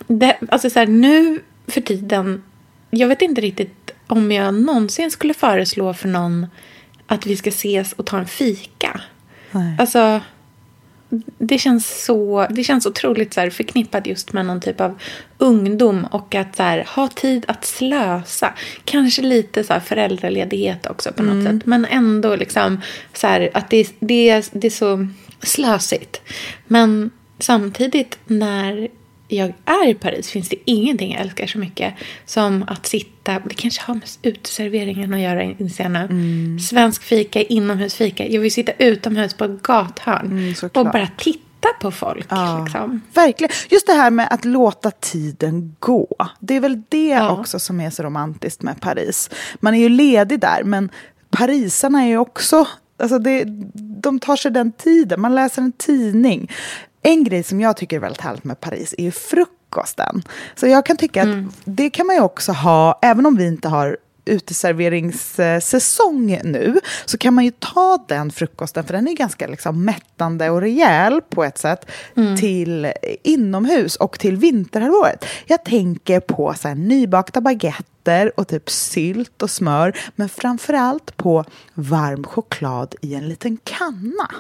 [0.06, 2.42] det, alltså så här, nu för tiden,
[2.90, 6.46] jag vet inte riktigt om jag någonsin skulle föreslå för någon
[7.06, 9.00] att vi ska ses och ta en fika.
[9.50, 9.76] Nej.
[9.78, 10.20] Alltså,
[11.38, 14.98] det känns så det känns otroligt så här förknippat just med någon typ av
[15.38, 18.52] ungdom och att så här, ha tid att slösa.
[18.84, 21.66] Kanske lite så här föräldraledighet också på något sätt.
[21.66, 22.80] Men ändå liksom
[23.14, 25.08] så här, att det, det, det är så
[25.42, 26.20] slösigt.
[26.66, 28.88] Men samtidigt när
[29.32, 31.94] jag är i Paris finns det ingenting jag älskar så mycket
[32.26, 36.58] som att sitta, det kanske har med uteserveringen att göra inser jag nu.
[36.58, 38.28] Svensk fika, inomhusfika.
[38.28, 40.92] Jag vill sitta utomhus på ett gathörn och såklart.
[40.92, 42.26] bara titta på folk.
[42.28, 43.00] Ja, Liksom.
[43.14, 43.50] Verkligen.
[43.70, 46.08] Just det här med att låta tiden gå.
[46.40, 49.30] Det är väl det också som är så romantiskt med Paris.
[49.60, 50.90] Man är ju ledig där, men
[51.30, 52.66] parisarna är ju också...
[53.02, 53.44] Alltså det,
[54.02, 55.20] de tar sig den tiden.
[55.20, 56.50] Man läser en tidning.
[57.02, 60.22] En grej som jag tycker är väldigt härligt med Paris är ju frukosten.
[60.54, 61.28] Så jag kan tycka att
[61.64, 67.34] det kan man ju också ha, även om vi inte har uteserveringssäsong nu så kan
[67.34, 71.58] man ju ta den frukosten, för den är ganska liksom mättande och rejäl på ett
[71.58, 71.90] sätt,
[72.38, 72.92] till
[73.22, 75.24] inomhus och till vinterhalvåret.
[75.46, 81.16] Jag tänker på så här, nybakta baguetter och typ sylt och smör, men framför allt
[81.16, 81.44] på
[81.74, 84.30] varm choklad i en liten kanna.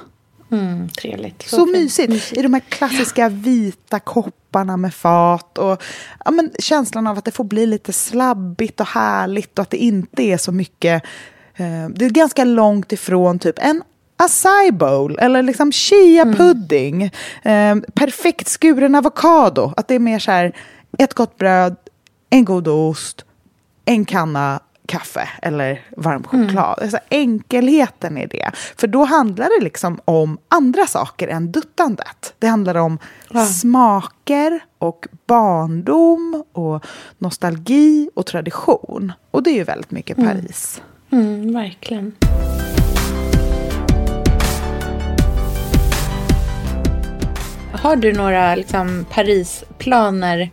[0.52, 1.48] Mm, trevligt.
[1.48, 1.72] Så, fint.
[1.72, 2.32] mysigt.
[2.32, 5.58] I de här klassiska vita kopparna med fat.
[5.58, 5.82] Och
[6.24, 9.76] ja, men känslan av att det får bli lite slabbigt och härligt och att det
[9.76, 11.02] inte är så mycket...
[11.54, 13.82] Eh, det är ganska långt ifrån typ en
[14.16, 17.02] acai bowl eller liksom chia pudding.
[17.42, 19.72] Eh, perfekt skuren avokado.
[19.76, 20.56] Att det är mer så här
[20.98, 21.76] ett gott bröd,
[22.30, 23.24] en god ost,
[23.84, 24.60] en kanna
[24.90, 26.78] kaffe eller varm choklad.
[26.82, 28.50] Alltså enkelheten i det.
[28.76, 32.34] För då handlar det liksom om andra saker än duttandet.
[32.38, 32.98] Det handlar om
[33.48, 36.86] smaker och barndom och
[37.18, 39.12] nostalgi och tradition.
[39.30, 40.82] Och det är ju väldigt mycket Paris.
[41.10, 42.12] Mm, verkligen.
[47.72, 50.50] Har du några liksom, Paris-planer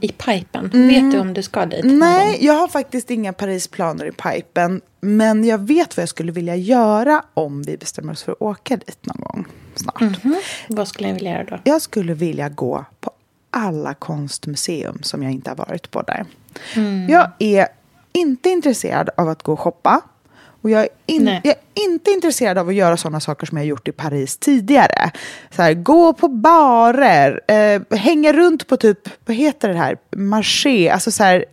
[0.00, 0.70] i pipen?
[0.72, 1.84] Vet du om du ska dit?
[1.84, 4.80] Nej, jag har faktiskt inga Paris-planer i pipen.
[5.00, 8.76] Men jag vet vad jag skulle vilja göra om vi bestämmer oss för att åka
[8.76, 10.00] dit någon gång snart.
[10.00, 10.36] Mhm.
[10.68, 11.58] Vad skulle jag vilja göra då?
[11.64, 13.10] Jag skulle vilja gå på
[13.50, 16.24] alla konstmuseum som jag inte har varit på där.
[16.74, 17.10] Mm.
[17.10, 17.68] Jag är
[18.12, 20.00] inte intresserad av att gå och shoppa.
[20.62, 23.66] Och jag är, in, jag är inte intresserad av att göra sådana saker som jag
[23.66, 25.10] gjort i Paris tidigare.
[25.50, 30.88] Så här, gå på barer, eh, hänga runt på typ, vad heter det här, marché,
[30.88, 31.44] alltså så här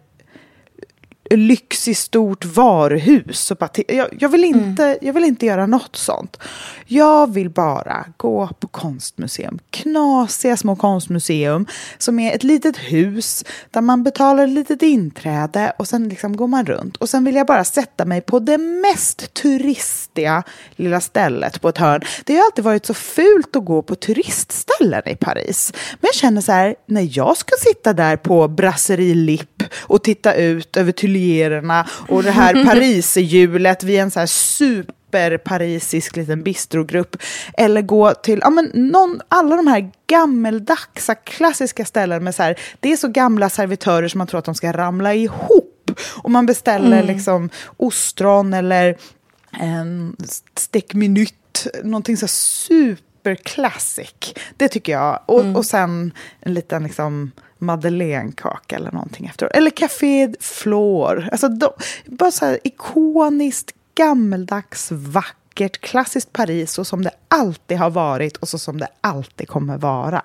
[1.29, 3.51] lyxigt stort varuhus.
[3.51, 6.37] Och bara jag, jag, vill inte, jag vill inte göra något sånt.
[6.85, 9.59] Jag vill bara gå på konstmuseum.
[9.69, 11.65] Knasiga små konstmuseum
[11.97, 16.47] som är ett litet hus där man betalar ett litet inträde och sen liksom går
[16.47, 16.97] man runt.
[16.97, 20.43] Och sen vill jag bara sätta mig på det mest turistiga
[20.75, 22.01] lilla stället på ett hörn.
[22.25, 25.73] Det har alltid varit så fult att gå på turistställen i Paris.
[25.91, 30.33] Men jag känner så här, när jag ska sitta där på Brasserie Lipp och titta
[30.35, 37.15] ut över Tuilerierna och det här Pariserhjulet vid en så här superparisisk liten bistrogrupp.
[37.57, 42.59] Eller gå till ja, men någon, alla de här gammeldagsa klassiska ställen med så här,
[42.79, 45.91] det är så gamla servitörer som man tror att de ska ramla ihop.
[46.23, 48.97] Och man beställer liksom ostron eller
[49.59, 50.15] en
[50.55, 54.33] stekminytt, någonting så här super classic.
[54.57, 55.19] Det tycker jag.
[55.25, 57.31] Och, och sen en liten liksom
[57.63, 59.51] madeleinekaka eller någonting efteråt.
[59.53, 61.29] Eller Café Flor.
[61.31, 61.69] Alltså de,
[62.05, 68.47] bara så här ikoniskt, gammeldags, vackert, klassiskt Paris så som det alltid har varit och
[68.47, 70.21] så som det alltid kommer vara.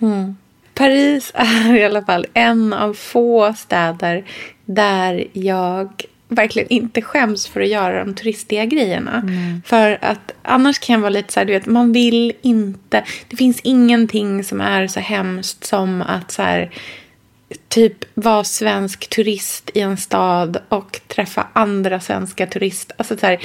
[0.00, 0.36] Mm.
[0.74, 4.24] Paris är i alla fall en av få städer
[4.64, 9.30] där jag verkligen inte skäms för att göra de turistiga grejerna.
[9.64, 13.04] För att annars kan jag vara lite så här, du vet, man vill inte...
[13.28, 16.70] Det finns ingenting som är så hemskt som att så här,
[17.68, 22.94] typ vara svensk turist i en stad och träffa andra svenska turister.
[22.98, 23.38] Alltså så här,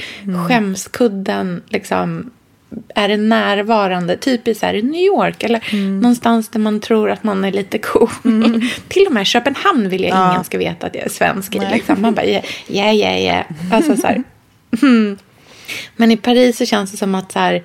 [0.48, 2.30] skämskudden liksom
[2.94, 7.24] är det närvarande, typ i så här New York eller någonstans där man tror att
[7.24, 8.08] man är lite cool.
[8.88, 11.58] Till och med Köpenhamn vill jag ingen ska veta att jag är svensk i.
[11.58, 12.02] Liksom.
[12.02, 13.18] Man bara, ja, ja, ja.
[13.18, 13.44] ja.
[13.72, 14.22] Alltså så här.
[14.82, 15.18] Mm.
[15.96, 17.62] Men i Paris så känns det som att så här,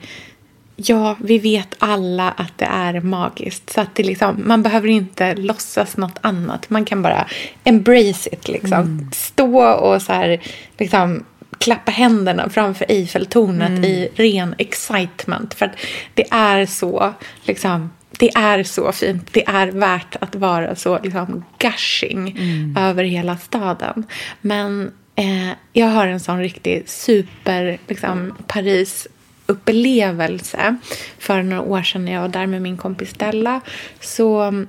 [0.75, 3.69] ja, vi vet alla att det är magiskt.
[3.69, 6.69] Så att det liksom, man behöver inte låtsas något annat.
[6.69, 7.27] Man kan bara
[7.63, 8.47] embrace it.
[8.47, 9.09] Liksom.
[9.13, 10.41] Stå och så här,
[10.77, 11.23] liksom,
[11.57, 15.53] klappa händerna framför Eiffeltornet i ren excitement.
[15.53, 15.77] För att
[16.13, 17.89] det är så liksom,
[18.19, 19.29] det är så fint.
[19.31, 22.37] Det är värt att vara så liksom, gushing
[22.79, 24.03] över hela staden.
[24.41, 29.07] Men eh, jag har en sån riktig super liksom, Paris
[29.45, 30.77] upplevelse.
[31.19, 33.61] För några år sedan när jag var där med min kompis Stella
[33.99, 34.65] så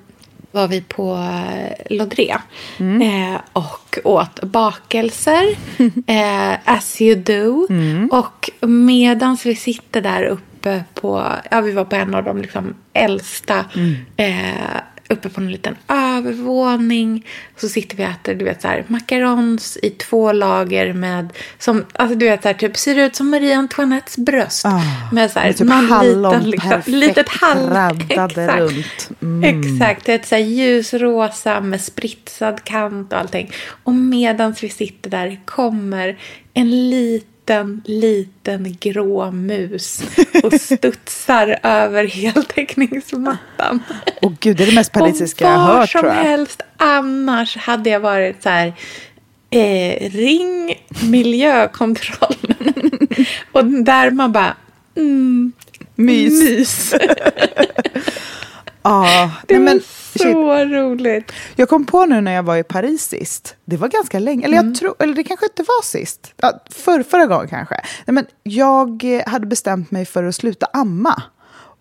[0.56, 2.36] var vi på eh, Lodré.
[2.78, 5.44] Eh, och åt bakelser,
[6.06, 7.66] eh, as you do.
[8.10, 12.74] Och medan vi sitter där uppe på, ja vi var på en av de liksom
[12.92, 13.64] äldsta,
[14.16, 17.26] eh, uppe på en liten övervåning.
[17.56, 21.84] Så sitter vi och äter, du vet så här, macarons i två lager med, som,
[21.92, 24.66] alltså du vet så här, typ ser ut som Marie Antoinettes bröst.
[25.12, 28.00] med så här, med typ någon hallon liten, liksom, litet hallon.
[28.08, 28.36] Exakt.
[28.36, 29.10] runt.
[29.22, 29.44] Mm.
[29.44, 33.50] Exakt, det är ett så här ljusrosa med spritsad kant och allting.
[33.84, 36.18] Och medan vi sitter där kommer
[36.54, 37.35] en liten,
[37.84, 40.02] liten grå mus
[40.42, 43.82] och studsar över heltäckningsmattan.
[44.22, 46.22] Och gud, det är det mest parisiska jag har var hört som tror jag.
[46.22, 48.72] helst annars hade jag varit så här
[49.50, 50.74] eh, ring
[51.10, 52.56] miljökontrollen.
[53.52, 54.56] och där man bara
[54.96, 55.52] mm,
[55.94, 56.42] Mys.
[56.42, 56.94] mys.
[58.88, 60.36] Ja, Det nej, var men, så shit.
[60.72, 61.32] roligt.
[61.56, 63.56] Jag kom på nu när jag var i Paris sist.
[63.64, 64.44] Det var ganska länge.
[64.44, 64.68] Eller, Mm.
[64.68, 66.32] jag tror, eller det kanske inte var sist.
[66.36, 67.74] Ja, för, förra gången kanske.
[68.06, 71.22] Nej, men jag hade bestämt mig för att sluta amma.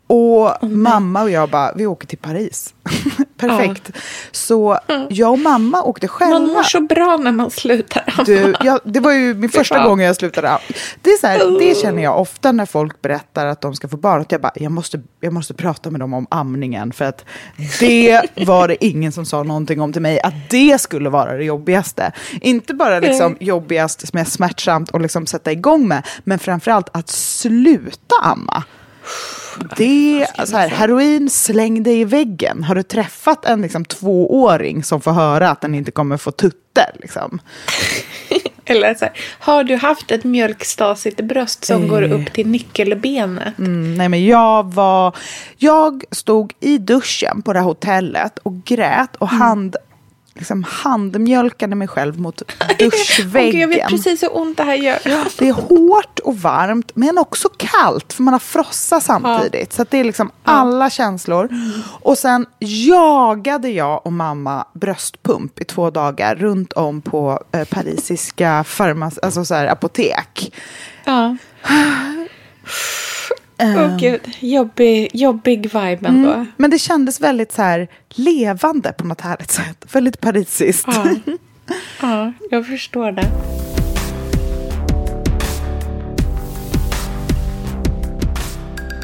[0.07, 2.73] Och mamma och jag bara, vi åker till Paris.
[3.37, 3.91] Perfekt.
[4.31, 4.79] Så
[5.09, 6.39] jag och mamma åkte själva.
[6.39, 8.13] Man mår så bra när man slutar.
[8.25, 9.87] Du, jag, det var ju min första fan.
[9.87, 10.59] gång jag slutade.
[11.01, 13.97] Det, är så här, det känner jag ofta när folk berättar att de ska få
[13.97, 14.21] barn.
[14.21, 16.93] Att jag bara, jag måste, jag måste prata med dem om amningen.
[16.93, 17.25] För att
[17.79, 20.21] det var det ingen som sa någonting om till mig.
[20.21, 22.11] Att det skulle vara det jobbigaste.
[22.41, 26.07] Inte bara liksom jobbigast, som är smärtsamt att liksom sätta igång med.
[26.23, 28.63] Men framförallt att sluta amma.
[29.77, 32.63] Det är så här, heroin, släng dig i väggen.
[32.63, 36.91] Har du träffat en liksom, tvååring som får höra att den inte kommer få tutter?
[37.01, 37.39] Liksom?
[38.65, 42.11] Eller så här, har du haft ett mjölkstasigt bröst som går Eh.
[42.11, 43.57] upp till nyckelbenet?
[43.59, 45.15] Mm, nej, men jag var...
[45.57, 49.75] Jag stod i duschen på det här hotellet och grät och hand,
[50.35, 52.41] liksom handmjölkade mig själv mot
[52.79, 53.51] duschväggen.
[53.51, 54.99] gud, jag vet precis hur ont det här gör.
[55.39, 59.73] Det är hårt och varmt, men också kallt, för man har frossa samtidigt.
[59.73, 61.49] Så att det är liksom alla känslor.
[62.01, 68.63] Och sen jagade jag och mamma bröstpump i två dagar runt om på eh, parisiska
[68.63, 70.53] farmas, alltså så här, apotek.
[71.05, 71.37] Ja.
[73.59, 76.31] Åh gud, jobbig, jobbig vibe ändå.
[76.33, 76.45] Mm.
[76.57, 79.85] Men det kändes väldigt så här levande på något härligt sätt.
[79.93, 80.87] Väldigt parisiskt.
[80.87, 81.05] Ja.
[82.01, 83.25] ja, jag förstår det.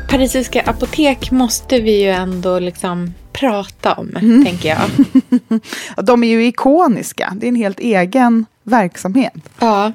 [0.09, 4.45] Parisiska apotek måste vi ju ändå liksom prata om, Mm.
[4.45, 4.79] tänker jag.
[5.97, 7.33] Ja, De är ju ikoniska.
[7.35, 9.33] Det är en helt egen verksamhet.
[9.59, 9.91] Ja,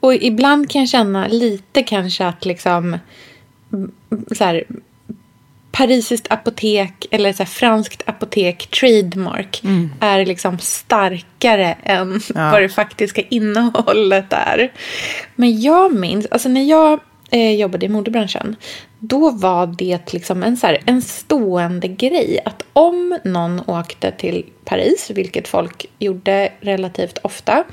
[0.00, 2.98] och ibland kan jag känna lite kanske att liksom
[4.36, 4.64] så här,
[5.72, 9.62] parisiskt apotek eller så här, franskt apotek trademark
[10.00, 12.50] är liksom starkare än Ja.
[12.50, 14.72] vad det faktiska innehållet är.
[15.36, 17.00] Men jag minns, alltså när jag
[17.30, 18.56] eh, jobbade i modebranschen
[18.98, 24.44] då var det liksom en, så här, en stående grej att om någon åkte till
[24.64, 27.64] Paris, vilket folk gjorde relativt ofta,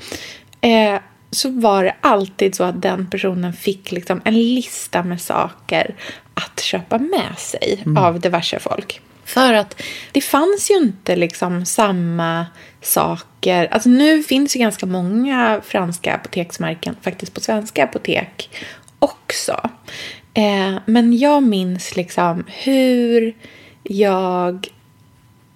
[0.60, 1.00] eh,
[1.32, 5.94] så var det alltid så att den personen fick liksom en lista med saker
[6.34, 9.00] att köpa med sig av diverse folk.
[9.24, 12.46] För att det fanns ju inte liksom samma
[12.80, 13.68] saker.
[13.70, 18.50] Alltså nu finns ju ganska många franska apoteksmärken faktiskt på svenska apotek
[18.98, 19.70] också.
[20.34, 23.34] Eh, men jag minns liksom hur
[23.82, 24.68] jag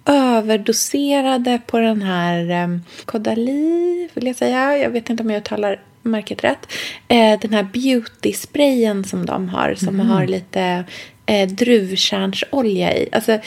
[0.07, 4.77] överdoserade på den här um, Kodali, vill jag säga.
[4.77, 6.71] Jag vet inte om jag uttalar märket rätt.
[7.07, 10.83] Eh, den här beauty-sprayen som de har, som har lite
[11.25, 13.09] eh, druvkärnsolja i.
[13.11, 13.39] Alltså,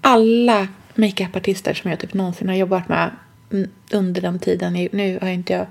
[0.00, 3.10] alla makeupartister som jag typ någonsin har jobbat med
[3.52, 4.88] mm, under den tiden.
[4.92, 5.66] Nu har inte jag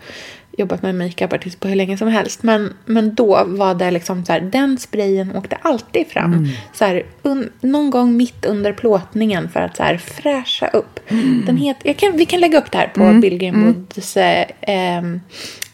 [0.58, 2.44] jobbat med makeupartist på hur länge som helst.
[2.44, 6.48] Men, men då var det liksom så här, den sprayen åkte alltid fram.
[6.74, 11.00] Så här, un, någon gång mitt under plåtningen för att så här, fräscha upp.
[11.46, 15.22] Den het, jag kan, vi kan lägga upp det här på Bill Greenwoods eh, ehm,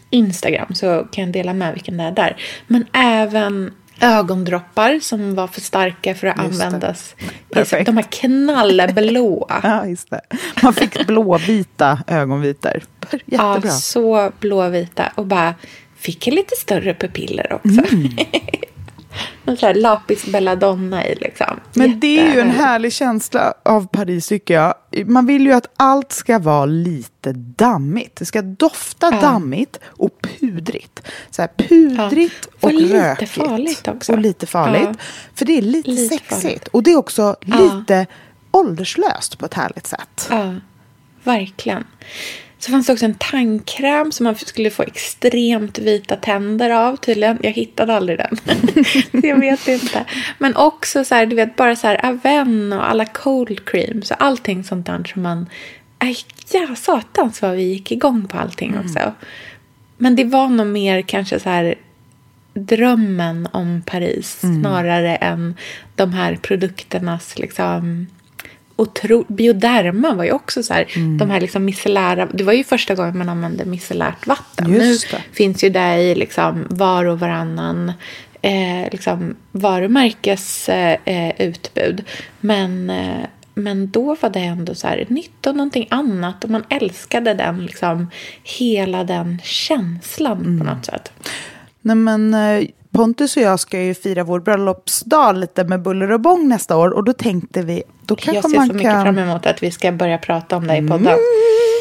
[0.10, 2.38] Instagram så kan jag dela med vilken det är där.
[2.68, 3.72] Men även
[4.02, 7.16] ögondroppar som var för starka för att Just användas.
[7.54, 7.86] Perfekt.
[7.86, 9.60] De här knallblåa.
[9.64, 10.22] Ja, just det.
[10.64, 12.82] Man fick blåvita ögonvitor.
[13.12, 13.62] Jättebra.
[13.64, 15.56] Ja, så blåvita och bara
[15.98, 17.82] fick lite större pupiller också.
[19.46, 21.60] En sån här lapis belladonna i liksom.
[21.74, 24.74] Men det är ju en Jätte- härlig känsla av Paris tycker jag.
[25.10, 28.16] Man vill ju att allt ska vara lite dammigt.
[28.16, 29.22] Det ska dofta Ja.
[29.22, 30.10] dammigt och
[30.40, 31.02] pudrigt.
[31.32, 32.58] Så här pudrigt Ja.
[32.60, 33.32] och Och lite rökigt.
[33.32, 34.12] farligt också.
[34.14, 34.82] Och lite farligt.
[34.92, 34.94] Ja.
[35.36, 36.42] För det är lite, Lite sexigt.
[36.44, 36.68] farligt.
[36.68, 38.06] Och det är också lite
[38.52, 40.28] ålderslöst på ett härligt sätt.
[40.30, 40.56] Ja,
[41.24, 41.84] verkligen.
[42.62, 47.38] Så fanns det också en tandkräm som man skulle få extremt vita tänder av tydligen.
[47.42, 48.38] Jag hittade aldrig den.
[49.24, 50.06] Jag vet inte.
[50.38, 54.24] Men också så här, du vet, bara så här Aven och alla cold creams och
[54.24, 55.50] allting sånt där som man...
[55.98, 56.18] Aj,
[56.52, 59.14] ja, satans vad vi gick igång på allting också.
[59.98, 61.76] Men det var nog mer kanske så här
[62.54, 65.56] drömmen om Paris snarare än
[65.96, 68.08] de här produkternas liksom
[68.82, 70.86] otro, bioderma var ju också så här,
[71.20, 74.72] de här liksom micellära, det var ju första gången man använde micellärt vatten.
[74.72, 74.98] Nu
[75.32, 77.94] finns ju det i liksom var och varannan
[78.42, 81.96] eh, liksom varumärkes eh.
[82.40, 86.64] Men, eh, men då var det ändå så här nytt och någonting annat och man
[86.70, 88.10] älskade den liksom
[88.44, 91.12] hela den känslan på något sätt.
[91.82, 96.20] Nej, men eh, Pontus och jag ska ju fira vår bröllopsdag lite med buller och
[96.20, 96.90] bång nästa år.
[96.90, 99.04] Och då tänkte vi, då kanske Jag ser så mycket kan...
[99.04, 101.08] fram emot att vi ska börja prata om det i podden.
[101.08, 101.18] Mm,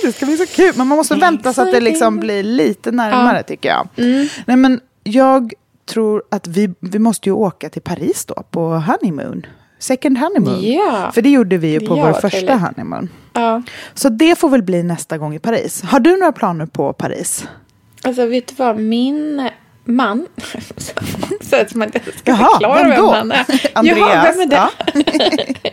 [0.05, 0.73] det ska bli så kul.
[0.77, 3.43] Men man måste Nej, vänta så att det liksom blir lite närmare Ja.
[3.43, 3.89] tycker jag.
[3.97, 4.29] Mm.
[4.47, 5.53] Nej, men jag
[5.87, 9.47] tror att vi, vi måste ju åka till Paris då på honeymoon.
[9.79, 10.63] Second honeymoon.
[10.73, 11.11] Ja.
[11.15, 12.61] För det gjorde vi ju på Ja, vår första trevligt.
[12.61, 13.09] honeymoon.
[13.33, 13.63] Ja.
[13.95, 15.83] Så det får väl bli nästa gång i Paris.
[15.83, 17.45] Har du några planer på Paris?
[18.03, 19.49] Alltså vet du vad, min
[19.91, 20.27] man,
[21.41, 23.47] så att man ska Jaha, förklara vem vem, han är.
[23.75, 24.69] Andreas, Jaha, vem är det?
[25.63, 25.71] ja.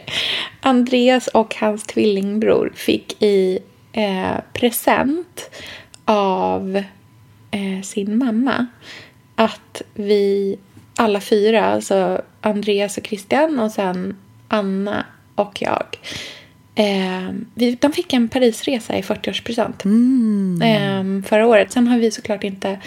[0.61, 3.59] Andreas och hans tvillingbror fick i
[3.91, 5.49] eh, present
[6.05, 6.84] av
[7.51, 8.65] eh, sin mamma
[9.36, 10.57] att vi
[10.95, 15.05] alla fyra, alltså Andreas och Christian och sen Anna
[15.36, 15.86] och jag,
[16.76, 19.86] eh, vi, de fick en Parisresa i 40-årspresent
[20.63, 21.72] eh, förra året.
[21.72, 22.80] Sen har vi såklart inte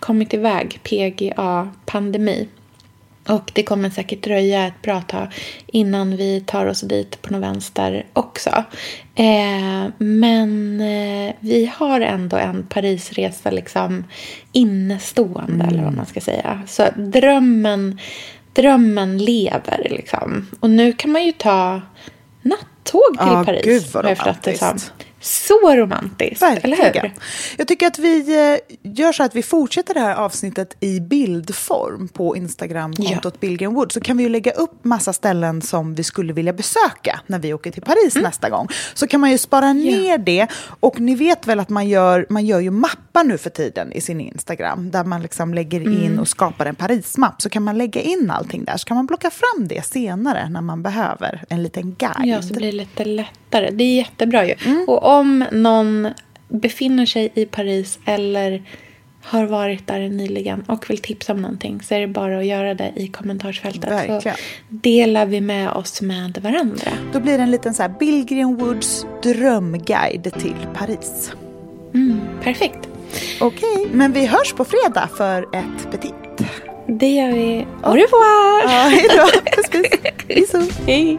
[0.00, 2.48] kommit iväg, PGA, pandemi.
[3.28, 5.28] Och det kommer säkert dröja ett bra tag
[5.66, 8.64] innan vi tar oss dit på någon vänster också.
[9.14, 14.04] Eh, men eh, vi har ändå en Parisresa liksom
[14.52, 16.62] innestående, eller vad man ska säga.
[16.66, 17.98] Så drömmen,
[18.52, 20.46] drömmen lever liksom.
[20.60, 21.80] Och nu kan man ju ta
[22.42, 23.64] nattåg till Ja, Paris.
[23.64, 24.92] gud vad romantiskt.
[25.28, 27.06] Så romantiskt, eller Verkligen.
[27.06, 27.12] hur?
[27.56, 28.18] Jag tycker att vi
[28.52, 33.92] eh, gör så att vi fortsätter det här avsnittet i bildform på Instagram-kontot Billgren Wood.
[33.92, 37.54] Så kan vi ju lägga upp massa ställen som vi skulle vilja besöka när vi
[37.54, 38.24] åker till Paris Mm.
[38.26, 38.68] nästa gång.
[38.94, 40.46] Så kan man ju spara ner det.
[40.80, 44.00] Och ni vet väl att man gör, man gör ju mappar nu för tiden i
[44.00, 44.90] sin Instagram.
[44.90, 46.18] Där man liksom lägger in Mm.
[46.18, 47.42] och skapar en Paris-mapp.
[47.42, 48.76] Så kan man lägga in allting där.
[48.76, 52.14] Så kan man plocka fram det senare när man behöver en liten guide.
[52.34, 53.04] Ja, så blir det lite
[53.50, 53.70] lättare.
[53.70, 54.54] Det är jättebra ju.
[54.64, 54.84] Mm.
[54.88, 56.08] Och om någon
[56.48, 58.62] befinner sig i Paris eller
[59.22, 62.74] har varit där nyligen och vill tipsa om någonting så är det bara att göra
[62.74, 63.90] det i kommentarsfältet.
[63.90, 64.20] Verkligen.
[64.22, 64.30] Så
[64.68, 66.90] delar vi med oss med varandra.
[67.12, 71.32] Då blir det en liten så här Billgren Woods drömguide till Paris.
[71.94, 72.88] Mm, perfekt.
[73.40, 76.48] Okej, men vi hörs på fredag för ett petit.
[76.86, 77.66] Det gör vi.
[77.82, 78.62] Au revoir!
[78.62, 79.40] Ja, hej då.
[80.34, 80.78] Puss, puss.
[80.86, 81.18] Hej!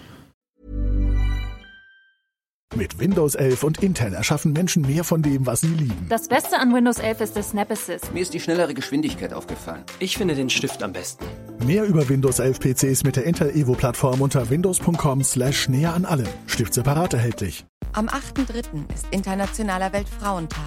[2.73, 6.05] Mit Windows 11 und Intel erschaffen Menschen mehr von dem, was sie lieben.
[6.07, 8.13] Das Beste an Windows 11 ist der Snap Assist.
[8.13, 9.83] Mir ist die schnellere Geschwindigkeit aufgefallen.
[9.99, 11.25] Ich finde den Stift am besten.
[11.65, 16.27] Mehr über Windows 11 PCs mit der Intel Evo Plattform unter windows.com/slash näher an allem.
[16.47, 17.65] Stift separat erhältlich.
[17.91, 18.89] Am 8.3.
[18.93, 20.61] ist Internationaler Weltfrauentag.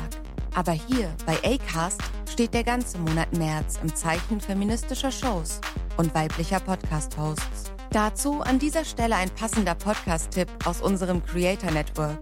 [0.55, 5.59] Aber hier bei ACAST steht der ganze Monat März im Zeichen feministischer Shows
[5.97, 7.74] und weiblicher Podcast-Hosts.
[7.95, 12.19] Dazu an dieser Stelle ein passender Podcast-Tipp aus unserem Creator Network.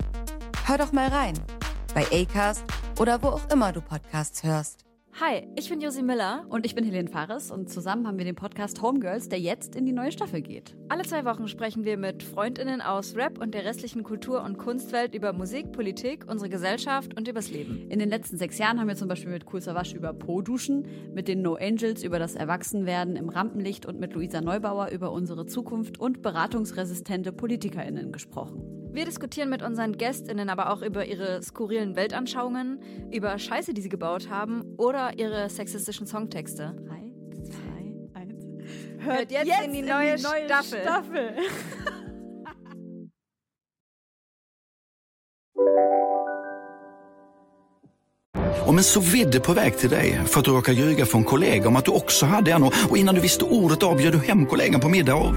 [0.66, 1.32] Hör doch mal rein
[1.94, 2.62] bei Acast
[3.00, 4.81] oder wo auch immer du Podcasts hörst.
[5.24, 8.34] Hi, ich bin Josi Miller und ich bin Helene Fares und zusammen haben wir den
[8.34, 10.74] Podcast Homegirls, der jetzt in die neue Staffel geht.
[10.88, 15.14] Alle zwei Wochen sprechen wir mit Freundinnen aus Rap und der restlichen Kultur- und Kunstwelt
[15.14, 17.88] über Musik, Politik, unsere Gesellschaft und übers Leben.
[17.88, 21.28] In den letzten sechs Jahren haben wir zum Beispiel mit Cool Savage über Po-Duschen, mit
[21.28, 26.00] den No Angels über das Erwachsenwerden im Rampenlicht und mit Luisa Neubauer über unsere Zukunft
[26.00, 28.81] und beratungsresistente PolitikerInnen gesprochen.
[28.92, 32.78] Wir diskutieren mit unseren GästInnen aber auch über ihre skurrilen Weltanschauungen,
[33.10, 36.74] über Scheiße, die sie gebaut haben oder ihre sexistischen Songtexte.
[36.86, 37.12] 3,
[38.12, 38.34] 2, 1.
[38.98, 40.82] Hört jetzt, jetzt in, die neue, in die neue Staffel.
[40.82, 41.36] Staffel.
[48.66, 49.02] Om en så
[49.44, 52.26] på väg till dig för att du råkar ljuga från kollega om att du också
[52.26, 55.34] hade en och innan du visste ordet av du hem kollegan på middag och...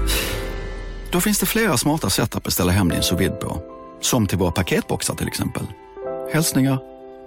[1.16, 3.62] Då finns det flera smarta sätt att beställa hem din sous på.
[4.00, 5.66] Som till våra paketboxar till exempel.
[6.32, 6.78] Hälsningar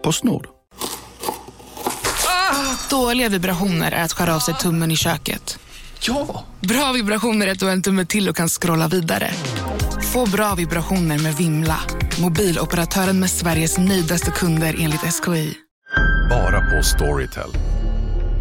[0.04, 0.48] Postnord.
[2.28, 5.60] Ah, dåliga vibrationer är att skära av sig tummen i köket.
[6.02, 6.46] Ja!
[6.60, 9.32] Bra vibrationer är att du har en tumme till och kan scrolla vidare.
[10.14, 11.80] Få bra vibrationer med Vimla.
[12.22, 15.58] Mobiloperatören med Sveriges nöjdaste kunder enligt SKI.
[16.30, 17.79] Bara på Storytel.